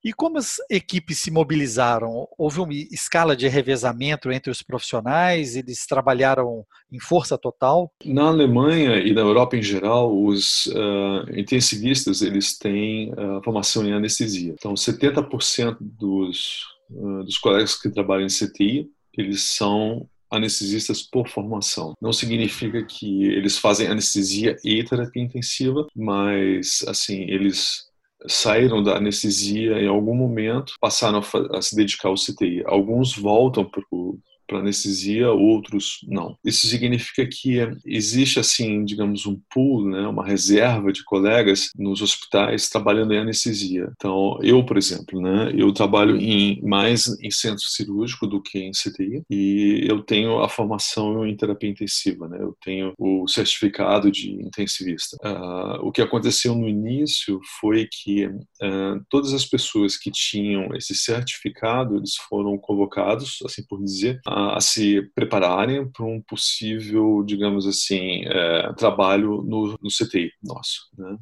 E 0.04 0.12
como 0.12 0.38
as 0.38 0.56
equipes 0.68 1.18
se 1.20 1.30
mobilizaram? 1.30 2.26
Houve 2.36 2.60
uma 2.60 2.74
escala 2.74 3.36
de 3.36 3.46
revezamento 3.46 4.32
entre 4.32 4.50
os 4.50 4.62
profissionais? 4.62 5.54
Eles 5.54 5.86
trabalharam 5.86 6.66
em 6.90 6.98
força 6.98 7.38
total? 7.38 7.92
Na 8.04 8.24
Alemanha 8.24 8.96
e 8.96 9.12
na 9.12 9.20
Europa 9.20 9.56
em 9.56 9.62
geral, 9.62 10.12
os 10.12 10.66
uh, 10.66 11.30
intensivistas 11.42 12.22
eles 12.22 12.56
têm 12.58 13.12
uh, 13.12 13.42
formação 13.44 13.84
em 13.86 13.92
anestesia. 13.92 14.54
Então, 14.58 14.74
70% 14.74 15.76
dos, 15.80 16.64
uh, 16.90 17.24
dos 17.24 17.38
colegas 17.38 17.80
que 17.80 17.90
trabalham 17.90 18.26
em 18.26 18.28
CTI 18.28 18.90
eles 19.16 19.42
são 19.42 20.08
anestesistas 20.30 21.02
por 21.02 21.28
formação. 21.28 21.94
Não 22.00 22.12
significa 22.12 22.82
que 22.82 23.24
eles 23.24 23.58
fazem 23.58 23.86
anestesia 23.86 24.56
e 24.64 24.82
terapia 24.82 25.22
intensiva, 25.22 25.86
mas 25.94 26.82
assim 26.88 27.22
eles 27.28 27.84
saíram 28.26 28.82
da 28.82 28.96
anestesia 28.96 29.78
em 29.78 29.88
algum 29.88 30.14
momento, 30.14 30.74
passaram 30.80 31.20
a, 31.20 31.58
a 31.58 31.62
se 31.62 31.76
dedicar 31.76 32.08
ao 32.08 32.14
CTI. 32.14 32.62
Alguns 32.64 33.14
voltam 33.14 33.64
para 33.64 33.82
o 33.90 34.18
para 34.52 34.60
anestesia, 34.60 35.32
outros 35.32 36.00
não. 36.06 36.36
Isso 36.44 36.66
significa 36.66 37.26
que 37.26 37.56
existe 37.86 38.38
assim, 38.38 38.84
digamos, 38.84 39.24
um 39.24 39.40
pool, 39.50 39.88
né, 39.88 40.06
uma 40.06 40.24
reserva 40.24 40.92
de 40.92 41.02
colegas 41.02 41.70
nos 41.74 42.02
hospitais 42.02 42.68
trabalhando 42.68 43.14
em 43.14 43.18
anestesia. 43.18 43.90
Então, 43.96 44.38
eu, 44.42 44.64
por 44.64 44.76
exemplo, 44.76 45.20
né, 45.20 45.52
eu 45.56 45.72
trabalho 45.72 46.16
em 46.16 46.60
mais 46.62 47.08
em 47.22 47.30
centro 47.30 47.64
cirúrgico 47.64 48.26
do 48.26 48.42
que 48.42 48.58
em 48.58 48.72
CTI 48.72 49.22
e 49.30 49.86
eu 49.88 50.02
tenho 50.02 50.40
a 50.40 50.48
formação 50.48 51.26
em 51.26 51.34
terapia 51.34 51.70
intensiva, 51.70 52.28
né? 52.28 52.38
Eu 52.40 52.54
tenho 52.62 52.92
o 52.98 53.26
certificado 53.26 54.10
de 54.10 54.32
intensivista. 54.32 55.16
Uh, 55.22 55.86
o 55.86 55.92
que 55.92 56.02
aconteceu 56.02 56.54
no 56.54 56.68
início 56.68 57.40
foi 57.60 57.88
que 57.90 58.26
uh, 58.26 59.04
todas 59.08 59.32
as 59.32 59.44
pessoas 59.44 59.96
que 59.96 60.10
tinham 60.10 60.74
esse 60.74 60.94
certificado, 60.94 61.96
eles 61.96 62.16
foram 62.28 62.58
convocados, 62.58 63.38
assim 63.44 63.64
por 63.66 63.82
dizer, 63.82 64.20
a, 64.26 64.41
se 64.60 65.02
prepararem 65.14 65.90
para 65.90 66.04
um 66.04 66.20
possível, 66.20 67.22
digamos 67.24 67.66
assim, 67.66 68.24
é, 68.26 68.72
trabalho 68.74 69.42
no, 69.42 69.78
no 69.80 69.88
CTI 69.90 70.30
nosso. 70.42 70.88
Né? 70.96 71.16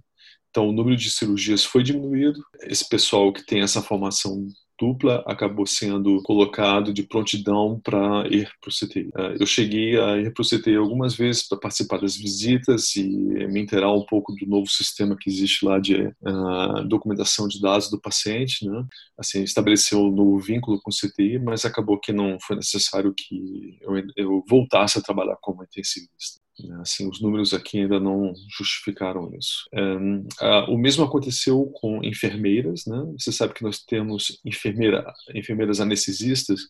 Então, 0.51 0.69
o 0.69 0.73
número 0.73 0.97
de 0.97 1.11
cirurgias 1.11 1.65
foi 1.65 1.83
diminuído. 1.83 2.41
Esse 2.63 2.89
pessoal 2.89 3.33
que 3.33 3.45
tem 3.47 3.61
essa 3.61 3.81
formação 3.81 4.47
dupla 4.81 5.23
acabou 5.27 5.67
sendo 5.67 6.23
colocado 6.23 6.93
de 6.93 7.03
prontidão 7.03 7.79
para 7.79 8.27
ir 8.29 8.51
para 8.61 8.71
o 8.71 8.73
CTI. 8.73 9.11
É, 9.15 9.43
eu 9.43 9.47
cheguei 9.47 10.01
a 10.01 10.17
ir 10.17 10.33
para 10.33 10.43
o 10.43 10.47
CTI 10.47 10.77
algumas 10.77 11.15
vezes 11.15 11.47
para 11.47 11.59
participar 11.59 11.99
das 11.99 12.17
visitas 12.17 12.97
e 12.97 13.07
me 13.07 13.61
inteirar 13.61 13.93
um 13.93 14.07
pouco 14.07 14.35
do 14.35 14.47
novo 14.47 14.69
sistema 14.69 15.17
que 15.19 15.29
existe 15.29 15.65
lá 15.67 15.79
de 15.79 16.07
uh, 16.07 16.89
documentação 16.89 17.47
de 17.47 17.61
dados 17.61 17.91
do 17.91 18.01
paciente, 18.01 18.67
né? 18.67 18.85
Assim, 19.19 19.43
estabeleceu 19.43 20.01
um 20.01 20.11
novo 20.11 20.39
vínculo 20.39 20.81
com 20.81 20.91
o 20.91 20.95
CTI, 20.95 21.39
mas 21.39 21.67
acabou 21.67 22.01
que 22.01 22.13
não 22.13 22.39
foi 22.41 22.57
necessário 22.57 23.13
que 23.15 23.79
eu, 23.83 23.93
eu 24.17 24.45
voltasse 24.49 24.99
a 24.99 25.03
trabalhar 25.03 25.37
como 25.43 25.63
intensivista. 25.63 26.41
Né? 26.67 26.79
Assim, 26.81 27.09
os 27.09 27.21
números 27.21 27.53
aqui 27.53 27.81
ainda 27.81 28.01
não 28.01 28.33
justificaram 28.57 29.31
isso. 29.39 29.69
Um, 29.75 30.27
o 30.69 30.79
mesmo 30.79 31.05
aconteceu 31.05 31.67
com 31.75 32.03
enfermeiras. 32.05 32.85
Né? 32.87 33.05
Você 33.19 33.33
sabe 33.33 33.55
que 33.55 33.63
nós 33.63 33.79
temos 33.83 34.41
enfermeira, 34.45 35.13
enfermeiras 35.35 35.81
anestesistas, 35.81 36.61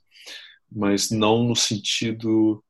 mas 0.71 1.11
não 1.11 1.43
no 1.45 1.57
sentido 1.57 2.63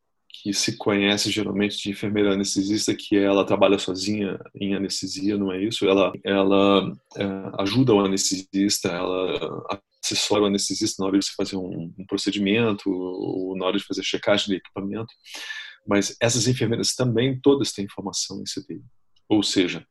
que 0.42 0.54
se 0.54 0.76
conhece 0.76 1.30
geralmente 1.30 1.76
de 1.76 1.90
enfermeira 1.90 2.32
anestesista, 2.32 2.94
que 2.94 3.16
ela 3.16 3.44
trabalha 3.44 3.78
sozinha 3.78 4.38
em 4.54 4.74
anestesia, 4.74 5.36
não 5.36 5.52
é 5.52 5.62
isso? 5.62 5.86
Ela, 5.86 6.12
ela 6.24 6.92
é, 7.16 7.24
ajuda 7.58 7.92
o 7.92 8.00
anestesista, 8.00 8.88
ela 8.88 9.82
assessora 10.02 10.42
o 10.42 10.46
anestesista 10.46 11.02
na 11.02 11.08
hora 11.08 11.18
de 11.18 11.30
fazer 11.36 11.56
um, 11.56 11.92
um 11.98 12.06
procedimento 12.06 12.90
ou 12.90 13.56
na 13.56 13.66
hora 13.66 13.76
de 13.76 13.84
fazer 13.84 14.02
checagem 14.02 14.46
de 14.46 14.54
equipamento. 14.54 15.12
Mas 15.87 16.16
essas 16.20 16.46
enfermeiras 16.46 16.94
também 16.94 17.38
todas 17.40 17.72
têm 17.72 17.88
formação 17.88 18.40
em 18.40 18.44
CTI. 18.44 18.82
Ou 19.28 19.42
seja, 19.42 19.87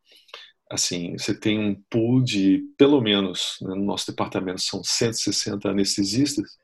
assim, 0.69 1.17
você 1.17 1.33
tem 1.33 1.59
um 1.59 1.75
pool 1.89 2.21
de, 2.21 2.63
pelo 2.77 3.01
menos, 3.01 3.57
né, 3.61 3.69
no 3.75 3.83
nosso 3.83 4.07
departamento 4.07 4.61
são 4.61 4.83
160 4.83 5.69
anestesistas, 5.69 6.57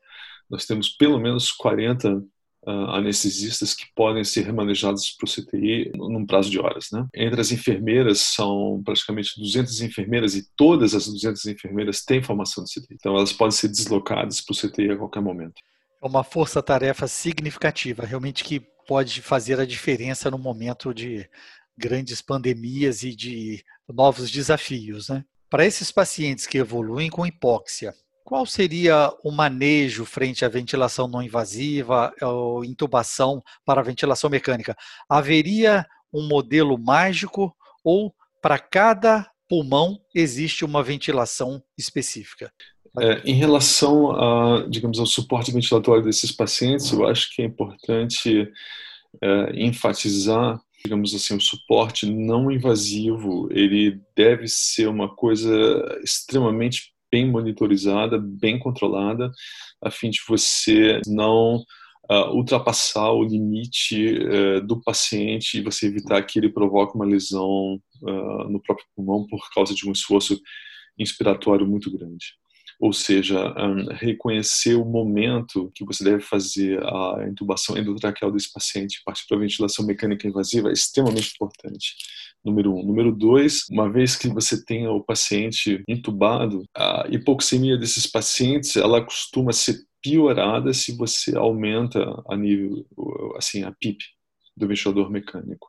nós 0.48 0.64
temos 0.64 0.90
pelo 0.90 1.18
menos 1.18 1.50
40 1.50 2.16
uh, 2.16 2.24
ah, 2.66 2.98
anestesistas 2.98 3.74
que 3.74 3.84
podem 3.96 4.22
ser 4.22 4.42
remanejados 4.42 5.10
para 5.10 5.26
o 5.26 5.30
CTI 5.30 5.90
num 5.94 6.24
prazo 6.24 6.50
de 6.50 6.58
horas. 6.60 6.88
Né? 6.92 7.04
Entre 7.14 7.40
as 7.40 7.50
enfermeiras, 7.50 8.20
são 8.20 8.80
praticamente 8.84 9.40
200 9.40 9.80
enfermeiras 9.80 10.36
e 10.36 10.46
todas 10.56 10.94
as 10.94 11.06
200 11.06 11.46
enfermeiras 11.46 12.04
têm 12.04 12.22
formação 12.22 12.62
de 12.62 12.70
CTI. 12.74 12.94
Então, 12.94 13.16
elas 13.16 13.32
podem 13.32 13.56
ser 13.56 13.68
deslocadas 13.68 14.40
para 14.40 14.52
o 14.52 14.56
CTI 14.56 14.90
a 14.92 14.96
qualquer 14.96 15.20
momento. 15.20 15.54
É 16.00 16.06
uma 16.06 16.22
força-tarefa 16.22 17.08
significativa, 17.08 18.04
realmente 18.04 18.44
que 18.44 18.64
pode 18.86 19.20
fazer 19.22 19.60
a 19.60 19.66
diferença 19.66 20.30
no 20.30 20.38
momento 20.38 20.94
de 20.94 21.28
grandes 21.76 22.22
pandemias 22.22 23.02
e 23.02 23.14
de 23.14 23.64
novos 23.88 24.30
desafios. 24.30 25.08
Né? 25.08 25.24
Para 25.50 25.66
esses 25.66 25.92
pacientes 25.92 26.46
que 26.46 26.58
evoluem 26.58 27.10
com 27.10 27.26
hipóxia, 27.26 27.94
qual 28.24 28.44
seria 28.44 29.12
o 29.22 29.30
manejo 29.30 30.04
frente 30.04 30.44
à 30.44 30.48
ventilação 30.48 31.06
não 31.06 31.22
invasiva 31.22 32.12
ou 32.20 32.64
intubação 32.64 33.42
para 33.64 33.82
ventilação 33.82 34.28
mecânica? 34.28 34.76
Haveria 35.08 35.86
um 36.12 36.26
modelo 36.26 36.76
mágico 36.76 37.54
ou 37.84 38.12
para 38.42 38.58
cada 38.58 39.30
pulmão 39.48 40.00
existe 40.12 40.64
uma 40.64 40.82
ventilação 40.82 41.62
específica? 41.78 42.52
É, 42.98 43.22
em 43.24 43.34
relação 43.34 44.10
a, 44.12 44.66
digamos, 44.68 44.98
ao 44.98 45.06
suporte 45.06 45.52
ventilatório 45.52 46.02
desses 46.02 46.32
pacientes, 46.32 46.90
eu 46.92 47.06
acho 47.06 47.34
que 47.34 47.42
é 47.42 47.44
importante 47.44 48.48
é, 49.22 49.64
enfatizar, 49.64 50.60
digamos 50.82 51.14
assim, 51.14 51.36
o 51.36 51.40
suporte 51.40 52.06
não 52.06 52.50
invasivo. 52.50 53.48
Ele 53.50 54.00
deve 54.16 54.48
ser 54.48 54.88
uma 54.88 55.14
coisa 55.14 55.52
extremamente 56.02 56.94
bem 57.10 57.30
monitorizada, 57.30 58.18
bem 58.18 58.58
controlada, 58.58 59.30
a 59.82 59.90
fim 59.90 60.10
de 60.10 60.20
você 60.28 61.00
não 61.06 61.64
uh, 62.10 62.30
ultrapassar 62.34 63.10
o 63.12 63.22
limite 63.22 64.18
uh, 64.18 64.60
do 64.66 64.80
paciente 64.80 65.58
e 65.58 65.62
você 65.62 65.86
evitar 65.86 66.22
que 66.22 66.38
ele 66.38 66.48
provoque 66.48 66.94
uma 66.94 67.04
lesão 67.04 67.80
uh, 68.02 68.48
no 68.48 68.60
próprio 68.60 68.86
pulmão 68.94 69.26
por 69.26 69.48
causa 69.54 69.74
de 69.74 69.88
um 69.88 69.92
esforço 69.92 70.40
inspiratório 70.98 71.66
muito 71.66 71.90
grande. 71.90 72.34
Ou 72.78 72.92
seja, 72.92 73.54
um, 73.58 73.86
reconhecer 73.94 74.74
o 74.74 74.84
momento 74.84 75.70
que 75.74 75.84
você 75.84 76.04
deve 76.04 76.20
fazer 76.20 76.78
a 76.84 77.26
intubação 77.28 77.76
endotraqueal 77.76 78.30
desse 78.30 78.52
paciente, 78.52 79.02
partir 79.04 79.26
para 79.26 79.38
a 79.38 79.40
ventilação 79.40 79.86
mecânica 79.86 80.28
invasiva, 80.28 80.68
é 80.68 80.72
extremamente 80.72 81.32
importante 81.34 81.94
número 82.46 82.74
um. 82.74 82.82
Número 82.82 83.12
dois, 83.12 83.66
uma 83.68 83.90
vez 83.90 84.14
que 84.14 84.28
você 84.28 84.64
tenha 84.64 84.90
o 84.90 85.02
paciente 85.02 85.82
intubado, 85.88 86.64
a 86.74 87.06
hipoxemia 87.10 87.76
desses 87.76 88.06
pacientes, 88.06 88.76
ela 88.76 89.04
costuma 89.04 89.52
ser 89.52 89.84
piorada 90.00 90.72
se 90.72 90.96
você 90.96 91.36
aumenta 91.36 92.22
a 92.28 92.36
nível, 92.36 92.86
assim, 93.36 93.64
a 93.64 93.72
PIP 93.72 93.98
do 94.56 94.68
ventilador 94.68 95.10
mecânico, 95.10 95.68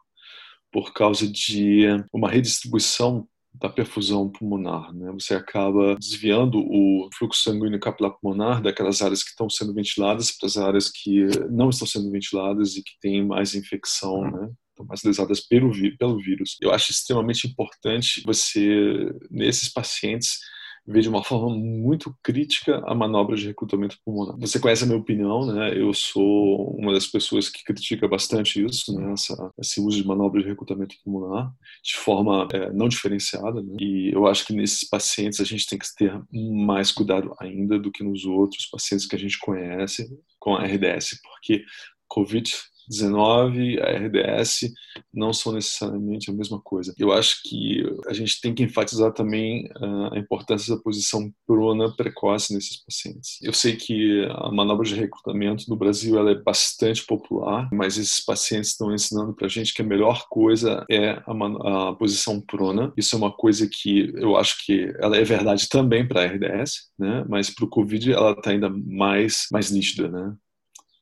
por 0.72 0.94
causa 0.94 1.28
de 1.28 1.86
uma 2.14 2.30
redistribuição 2.30 3.28
da 3.60 3.70
perfusão 3.70 4.30
pulmonar. 4.30 4.94
Né? 4.94 5.12
Você 5.14 5.34
acaba 5.34 5.96
desviando 5.96 6.60
o 6.60 7.10
fluxo 7.18 7.44
sanguíneo 7.44 7.80
capilar 7.80 8.12
pulmonar 8.20 8.62
daquelas 8.62 9.02
áreas 9.02 9.24
que 9.24 9.30
estão 9.30 9.50
sendo 9.50 9.74
ventiladas 9.74 10.32
para 10.32 10.48
as 10.48 10.58
áreas 10.58 10.90
que 10.90 11.26
não 11.50 11.70
estão 11.70 11.88
sendo 11.88 12.12
ventiladas 12.12 12.76
e 12.76 12.84
que 12.84 12.94
têm 13.02 13.26
mais 13.26 13.56
infecção, 13.56 14.22
né? 14.30 14.50
mais 14.88 15.04
lesadas 15.04 15.42
pelo, 15.42 15.72
pelo 15.98 16.20
vírus. 16.20 16.56
Eu 16.62 16.72
acho 16.72 16.92
extremamente 16.92 17.48
importante 17.48 18.22
você, 18.26 19.12
nesses 19.30 19.70
pacientes, 19.70 20.40
vê 20.88 21.02
de 21.02 21.10
uma 21.10 21.24
forma 21.24 21.50
muito 21.50 22.16
crítica 22.24 22.82
a 22.88 22.96
manobra 22.96 23.36
de 23.36 23.48
recrutamento 23.48 23.98
pulmonar. 24.06 24.38
Você 24.40 24.60
conhece 24.60 24.84
a 24.84 24.88
minha 24.88 25.00
opinião, 25.00 25.46
né? 25.46 25.78
Eu 25.78 25.94
sou 25.94 26.76
uma 26.78 26.94
das 26.94 27.06
pessoas 27.06 27.50
que 27.50 27.64
critica 27.64 28.08
bastante 28.08 28.64
isso, 28.64 28.94
né? 28.96 29.12
Essa, 29.12 29.52
esse 29.60 29.82
uso 29.82 29.98
de 29.98 30.08
manobra 30.08 30.42
de 30.42 30.48
recrutamento 30.48 30.96
pulmonar 31.04 31.52
de 31.84 31.96
forma 31.96 32.48
é, 32.54 32.72
não 32.72 32.88
diferenciada. 32.88 33.62
Né? 33.62 33.76
E 33.82 34.12
eu 34.14 34.28
acho 34.28 34.46
que 34.46 34.54
nesses 34.54 34.88
pacientes 34.88 35.42
a 35.42 35.44
gente 35.44 35.68
tem 35.68 35.78
que 35.78 35.94
ter 35.96 36.22
mais 36.32 36.92
cuidado 36.92 37.36
ainda 37.40 37.78
do 37.78 37.92
que 37.92 38.04
nos 38.04 38.24
outros 38.24 38.66
pacientes 38.68 39.06
que 39.06 39.16
a 39.16 39.20
gente 39.20 39.38
conhece 39.40 40.08
com 40.40 40.56
a 40.56 40.64
RDS, 40.64 41.20
porque 41.22 41.66
COVID 42.08 42.50
19, 42.90 43.80
a 43.82 43.92
RDS 43.98 44.72
não 45.14 45.34
são 45.34 45.54
necessariamente 45.54 46.30
a 46.30 46.34
mesma 46.34 46.60
coisa. 46.60 46.94
Eu 46.98 47.12
acho 47.12 47.42
que 47.44 47.84
a 48.08 48.14
gente 48.14 48.40
tem 48.42 48.54
que 48.54 48.64
enfatizar 48.64 49.12
também 49.14 49.70
ah, 49.76 50.12
a 50.14 50.20
importância 50.20 50.76
da 50.76 50.82
posição 50.82 51.32
prona 51.46 51.94
precoce 51.96 52.54
nesses 52.54 52.84
pacientes. 52.84 53.38
Eu 53.42 53.54
sei 53.54 53.76
que 53.76 54.28
a 54.32 54.52
manobra 54.52 54.86
de 54.86 54.96
recrutamento 54.96 55.66
no 55.68 55.76
Brasil 55.76 56.18
ela 56.18 56.32
é 56.32 56.36
bastante 56.36 57.06
popular, 57.06 57.70
mas 57.72 57.98
esses 57.98 58.24
pacientes 58.24 58.72
estão 58.72 58.94
ensinando 58.94 59.34
para 59.34 59.48
a 59.48 59.50
gente 59.50 59.74
que 59.74 59.82
a 59.82 59.86
melhor 59.86 60.28
coisa 60.30 60.86
é 60.90 61.10
a, 61.10 61.90
a 61.90 61.94
posição 61.94 62.40
prona. 62.42 62.94
Isso 62.98 63.16
é 63.16 63.18
uma 63.18 63.32
coisa 63.32 63.68
que 63.72 64.12
eu 64.16 64.36
acho 64.38 64.66
que 64.66 64.94
ela 65.00 65.18
é 65.18 65.24
verdade 65.24 65.68
também 65.70 66.08
para 66.08 66.22
a 66.22 66.26
RDS, 66.26 66.90
né? 66.98 67.26
mas 67.28 67.50
para 67.50 67.66
o 67.66 67.70
COVID 67.70 68.12
ela 68.14 68.32
está 68.32 68.52
ainda 68.52 68.70
mais, 68.70 69.48
mais 69.52 69.72
nítida. 69.72 70.08
Né? 70.08 70.36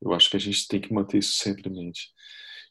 Eu 0.01 0.13
acho 0.13 0.29
que 0.29 0.37
a 0.37 0.39
gente 0.39 0.67
tem 0.67 0.79
que 0.79 0.93
manter 0.93 1.19
isso 1.19 1.33
sempre 1.33 1.69
em 1.69 1.73
mente. 1.73 2.09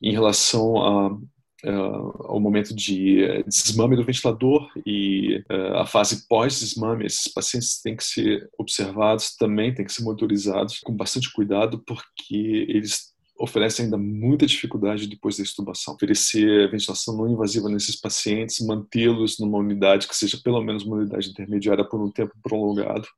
Em 0.03 0.13
relação 0.13 0.77
a, 0.77 1.13
uh, 1.13 2.27
ao 2.27 2.41
momento 2.41 2.75
de 2.75 3.25
uh, 3.25 3.45
desmame 3.49 3.97
do 3.97 4.05
ventilador 4.05 4.71
e 4.87 5.43
uh, 5.51 5.77
a 5.79 5.87
fase 5.87 6.27
pós-desmame, 6.29 7.07
esses 7.07 7.33
pacientes 7.33 7.81
têm 7.81 7.97
que 7.97 8.05
ser 8.05 8.49
observados, 8.59 9.37
também 9.37 9.75
têm 9.75 9.85
que 9.85 9.93
ser 9.93 10.03
monitorizados 10.03 10.81
com 10.81 10.95
bastante 10.95 11.33
cuidado, 11.33 11.83
porque 11.87 12.67
eles 12.69 13.15
oferecem 13.39 13.87
ainda 13.87 13.97
muita 13.97 14.47
dificuldade 14.47 15.09
depois 15.09 15.37
da 15.37 15.43
extubação. 15.43 15.95
Oferecer 15.95 16.71
ventilação 16.71 17.17
não 17.17 17.29
invasiva 17.29 17.69
nesses 17.69 17.97
pacientes, 17.97 18.65
mantê-los 18.65 19.39
numa 19.39 19.59
unidade 19.59 20.07
que 20.07 20.17
seja 20.17 20.39
pelo 20.43 20.63
menos 20.63 20.85
uma 20.85 20.97
unidade 20.97 21.31
intermediária 21.31 21.85
por 21.85 22.01
um 22.01 22.11
tempo 22.11 22.33
prolongado, 22.43 23.09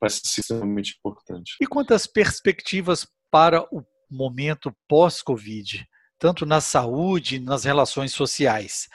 parece 0.00 0.22
extremamente 0.24 0.96
importante. 0.98 1.56
E 1.60 1.66
quantas 1.66 2.06
perspectivas 2.06 3.06
para 3.32 3.62
o 3.74 3.82
momento 4.10 4.70
pós-Covid, 4.86 5.88
tanto 6.18 6.44
na 6.44 6.60
saúde, 6.60 7.40
nas 7.40 7.64
relações 7.64 8.12
sociais. 8.12 8.88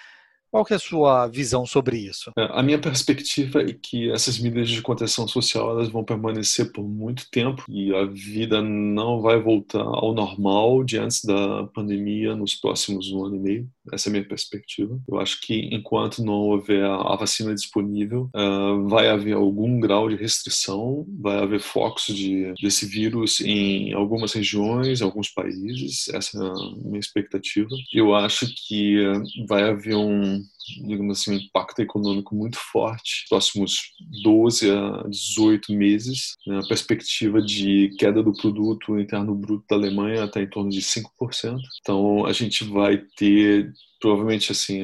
Qual 0.50 0.64
que 0.64 0.74
é 0.74 0.78
a 0.78 0.80
sua 0.80 1.28
visão 1.28 1.66
sobre 1.66 1.98
isso? 1.98 2.32
É, 2.38 2.48
a 2.52 2.64
minha 2.64 2.80
perspectiva 2.80 3.62
é 3.62 3.74
que 3.74 4.10
essas 4.12 4.40
medidas 4.40 4.70
de 4.70 4.82
contenção 4.82 5.28
social 5.28 5.72
elas 5.72 5.90
vão 5.90 6.04
permanecer 6.06 6.72
por 6.72 6.88
muito 6.88 7.30
tempo 7.30 7.66
e 7.68 7.94
a 7.94 8.06
vida 8.06 8.62
não 8.62 9.22
vai 9.22 9.42
voltar 9.42 9.82
ao 9.82 10.14
normal 10.14 10.84
de 10.84 10.98
antes 10.98 11.26
da 11.26 11.66
pandemia 11.74 12.36
nos 12.36 12.56
próximos 12.56 13.12
um 13.12 13.26
ano 13.26 13.36
e 13.36 13.40
meio. 13.40 13.70
Essa 13.94 14.08
é 14.08 14.10
a 14.10 14.14
minha 14.14 14.28
perspectiva. 14.28 15.00
Eu 15.08 15.20
acho 15.20 15.42
que 15.42 15.70
enquanto 15.72 16.24
não 16.24 16.34
houver 16.34 16.84
a 16.84 17.16
vacina 17.16 17.54
disponível, 17.54 18.30
uh, 18.36 18.88
vai 18.88 19.10
haver 19.10 19.34
algum 19.34 19.80
grau 19.80 20.10
de 20.10 20.16
restrição, 20.16 21.06
vai 21.20 21.38
haver 21.38 21.60
focos 21.60 22.06
de, 22.08 22.54
desse 22.62 22.86
vírus 22.86 23.40
em 23.42 23.94
algumas 23.94 24.34
regiões, 24.34 25.02
alguns 25.02 25.30
países. 25.30 26.08
Essa 26.10 26.38
é 26.38 26.48
a 26.48 26.88
minha 26.88 27.00
expectativa. 27.00 27.70
Eu 27.94 28.16
acho 28.16 28.48
que 28.68 28.98
vai 29.48 29.64
haver 29.64 29.96
um 29.96 30.42
digamos 30.82 31.20
assim, 31.20 31.32
um 31.32 31.38
impacto 31.38 31.80
econômico 31.80 32.36
muito 32.36 32.58
forte 32.58 33.26
próximos 33.30 33.94
12 34.24 34.70
a 34.72 35.04
18 35.08 35.74
meses. 35.74 36.36
Né? 36.46 36.60
A 36.60 36.68
perspectiva 36.68 37.42
de 37.42 37.96
queda 37.98 38.22
do 38.22 38.34
produto 38.34 39.00
interno 39.00 39.34
bruto 39.34 39.66
da 39.70 39.76
Alemanha 39.76 40.26
está 40.26 40.42
em 40.42 40.48
torno 40.48 40.70
de 40.70 40.82
5%. 40.82 41.58
Então, 41.82 42.26
a 42.26 42.34
gente 42.34 42.64
vai 42.66 42.98
ter 42.98 43.72
provavelmente 44.00 44.52
assim 44.52 44.84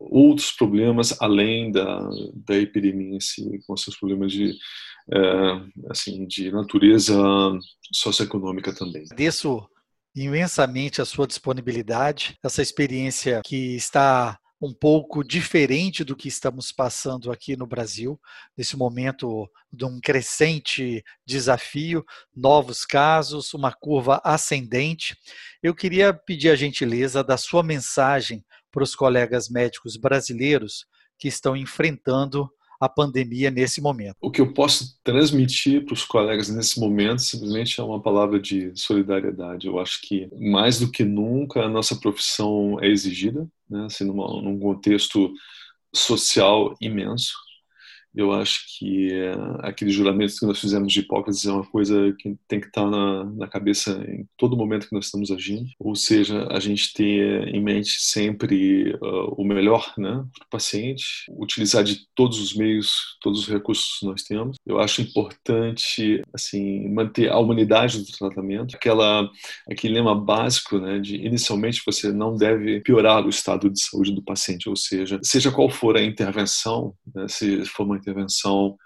outros 0.00 0.52
problemas 0.52 1.20
além 1.20 1.70
da, 1.70 2.08
da 2.34 2.56
epidemia 2.56 3.16
em 3.16 3.20
si, 3.20 3.60
com 3.66 3.76
seus 3.76 3.96
problemas 3.96 4.32
de 4.32 4.56
é, 5.12 5.90
assim 5.90 6.26
de 6.26 6.50
natureza 6.50 7.14
socioeconômica 7.92 8.72
também. 8.74 9.02
Agradeço 9.04 9.66
imensamente 10.14 11.00
a 11.00 11.04
sua 11.04 11.26
disponibilidade, 11.26 12.36
essa 12.42 12.62
experiência 12.62 13.40
que 13.44 13.74
está 13.76 14.38
um 14.62 14.72
pouco 14.72 15.24
diferente 15.24 16.04
do 16.04 16.14
que 16.14 16.28
estamos 16.28 16.70
passando 16.70 17.32
aqui 17.32 17.56
no 17.56 17.66
Brasil, 17.66 18.20
nesse 18.56 18.76
momento 18.76 19.50
de 19.72 19.84
um 19.84 20.00
crescente 20.00 21.04
desafio, 21.26 22.04
novos 22.32 22.84
casos, 22.84 23.52
uma 23.54 23.72
curva 23.72 24.20
ascendente. 24.22 25.16
Eu 25.60 25.74
queria 25.74 26.14
pedir 26.14 26.48
a 26.48 26.54
gentileza 26.54 27.24
da 27.24 27.36
sua 27.36 27.64
mensagem 27.64 28.44
para 28.70 28.84
os 28.84 28.94
colegas 28.94 29.48
médicos 29.48 29.96
brasileiros 29.96 30.86
que 31.18 31.26
estão 31.26 31.56
enfrentando 31.56 32.48
a 32.82 32.88
pandemia 32.88 33.48
nesse 33.48 33.80
momento. 33.80 34.16
O 34.20 34.28
que 34.28 34.40
eu 34.40 34.52
posso 34.52 34.98
transmitir 35.04 35.84
para 35.84 35.94
os 35.94 36.04
colegas 36.04 36.48
nesse 36.48 36.80
momento 36.80 37.22
simplesmente 37.22 37.80
é 37.80 37.84
uma 37.84 38.02
palavra 38.02 38.40
de 38.40 38.72
solidariedade. 38.74 39.68
Eu 39.68 39.78
acho 39.78 40.00
que 40.02 40.28
mais 40.36 40.80
do 40.80 40.90
que 40.90 41.04
nunca 41.04 41.60
a 41.62 41.68
nossa 41.68 41.94
profissão 41.94 42.78
é 42.80 42.88
exigida, 42.88 43.46
né? 43.70 43.84
assim, 43.84 44.02
numa, 44.02 44.26
num 44.42 44.58
contexto 44.58 45.32
social 45.94 46.74
imenso 46.80 47.32
eu 48.14 48.32
acho 48.32 48.78
que 48.78 49.12
é, 49.12 49.34
aquele 49.60 49.90
juramento 49.90 50.34
que 50.38 50.46
nós 50.46 50.58
fizemos 50.58 50.92
de 50.92 51.00
Hipócrates 51.00 51.44
é 51.46 51.52
uma 51.52 51.64
coisa 51.64 52.14
que 52.18 52.36
tem 52.46 52.60
que 52.60 52.66
estar 52.66 52.86
na, 52.88 53.24
na 53.24 53.48
cabeça 53.48 53.92
em 54.08 54.26
todo 54.36 54.56
momento 54.56 54.88
que 54.88 54.94
nós 54.94 55.06
estamos 55.06 55.30
agindo. 55.30 55.66
Ou 55.78 55.94
seja, 55.94 56.46
a 56.50 56.60
gente 56.60 56.92
ter 56.92 57.48
em 57.48 57.62
mente 57.62 57.90
sempre 58.00 58.94
uh, 58.94 59.34
o 59.36 59.44
melhor 59.44 59.94
né, 59.96 60.10
para 60.10 60.46
o 60.46 60.50
paciente, 60.50 61.04
utilizar 61.38 61.82
de 61.82 62.06
todos 62.14 62.38
os 62.38 62.54
meios, 62.54 63.16
todos 63.20 63.40
os 63.40 63.48
recursos 63.48 63.98
que 63.98 64.06
nós 64.06 64.22
temos. 64.22 64.56
Eu 64.66 64.78
acho 64.78 65.00
importante 65.00 66.22
assim 66.34 66.88
manter 66.88 67.30
a 67.30 67.38
humanidade 67.38 67.98
do 67.98 68.12
tratamento, 68.12 68.76
aquela, 68.76 69.28
aquele 69.70 69.94
lema 69.94 70.14
básico 70.14 70.78
né, 70.78 70.98
de 70.98 71.16
inicialmente 71.16 71.82
você 71.84 72.12
não 72.12 72.36
deve 72.36 72.80
piorar 72.80 73.24
o 73.24 73.30
estado 73.30 73.70
de 73.70 73.80
saúde 73.80 74.12
do 74.12 74.22
paciente, 74.22 74.68
ou 74.68 74.76
seja, 74.76 75.18
seja 75.22 75.50
qual 75.50 75.70
for 75.70 75.96
a 75.96 76.02
intervenção, 76.02 76.94
né, 77.14 77.26
se 77.28 77.64
for 77.66 77.84
uma 77.84 78.01
intervenção 78.02 78.76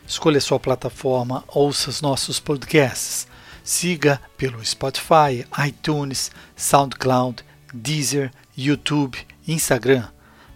Escolha 0.06 0.40
sua 0.40 0.60
plataforma, 0.60 1.42
ouça 1.48 1.88
os 1.88 2.02
nossos 2.02 2.38
podcasts. 2.38 3.26
Siga 3.64 4.20
pelo 4.36 4.64
Spotify, 4.64 5.46
iTunes, 5.66 6.30
SoundCloud, 6.54 7.42
Deezer, 7.72 8.30
YouTube, 8.56 9.18
Instagram. 9.48 10.06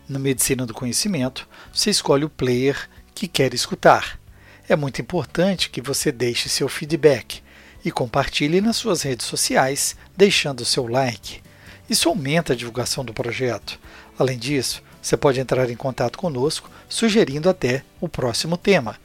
No 0.08 0.20
Medicina 0.20 0.66
do 0.66 0.74
Conhecimento, 0.74 1.48
você 1.72 1.90
escolhe 1.90 2.24
o 2.24 2.30
player 2.30 2.88
que 3.14 3.26
quer 3.26 3.54
escutar. 3.54 4.20
É 4.68 4.76
muito 4.76 5.00
importante 5.00 5.70
que 5.70 5.80
você 5.80 6.12
deixe 6.12 6.48
seu 6.48 6.68
feedback 6.68 7.42
e 7.84 7.90
compartilhe 7.90 8.60
nas 8.60 8.76
suas 8.76 9.02
redes 9.02 9.26
sociais, 9.26 9.96
deixando 10.16 10.64
seu 10.64 10.86
like. 10.86 11.42
Isso 11.88 12.08
aumenta 12.08 12.52
a 12.52 12.56
divulgação 12.56 13.04
do 13.04 13.12
projeto. 13.12 13.78
Além 14.18 14.38
disso, 14.38 14.82
você 15.02 15.16
pode 15.16 15.40
entrar 15.40 15.68
em 15.70 15.76
contato 15.76 16.18
conosco, 16.18 16.70
sugerindo 16.88 17.48
até 17.48 17.82
o 18.00 18.08
próximo 18.08 18.56
tema. 18.56 18.96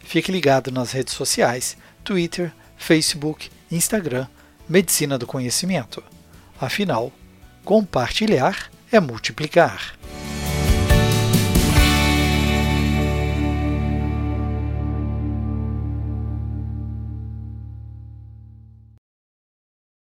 Fique 0.00 0.30
ligado 0.30 0.70
nas 0.70 0.92
redes 0.92 1.14
sociais, 1.14 1.76
Twitter, 2.02 2.52
Facebook, 2.76 3.50
Instagram, 3.70 4.26
Medicina 4.68 5.16
do 5.16 5.26
Conhecimento. 5.26 6.02
Afinal, 6.60 7.12
compartilhar 7.64 8.70
é 8.90 9.00
multiplicar. 9.00 9.94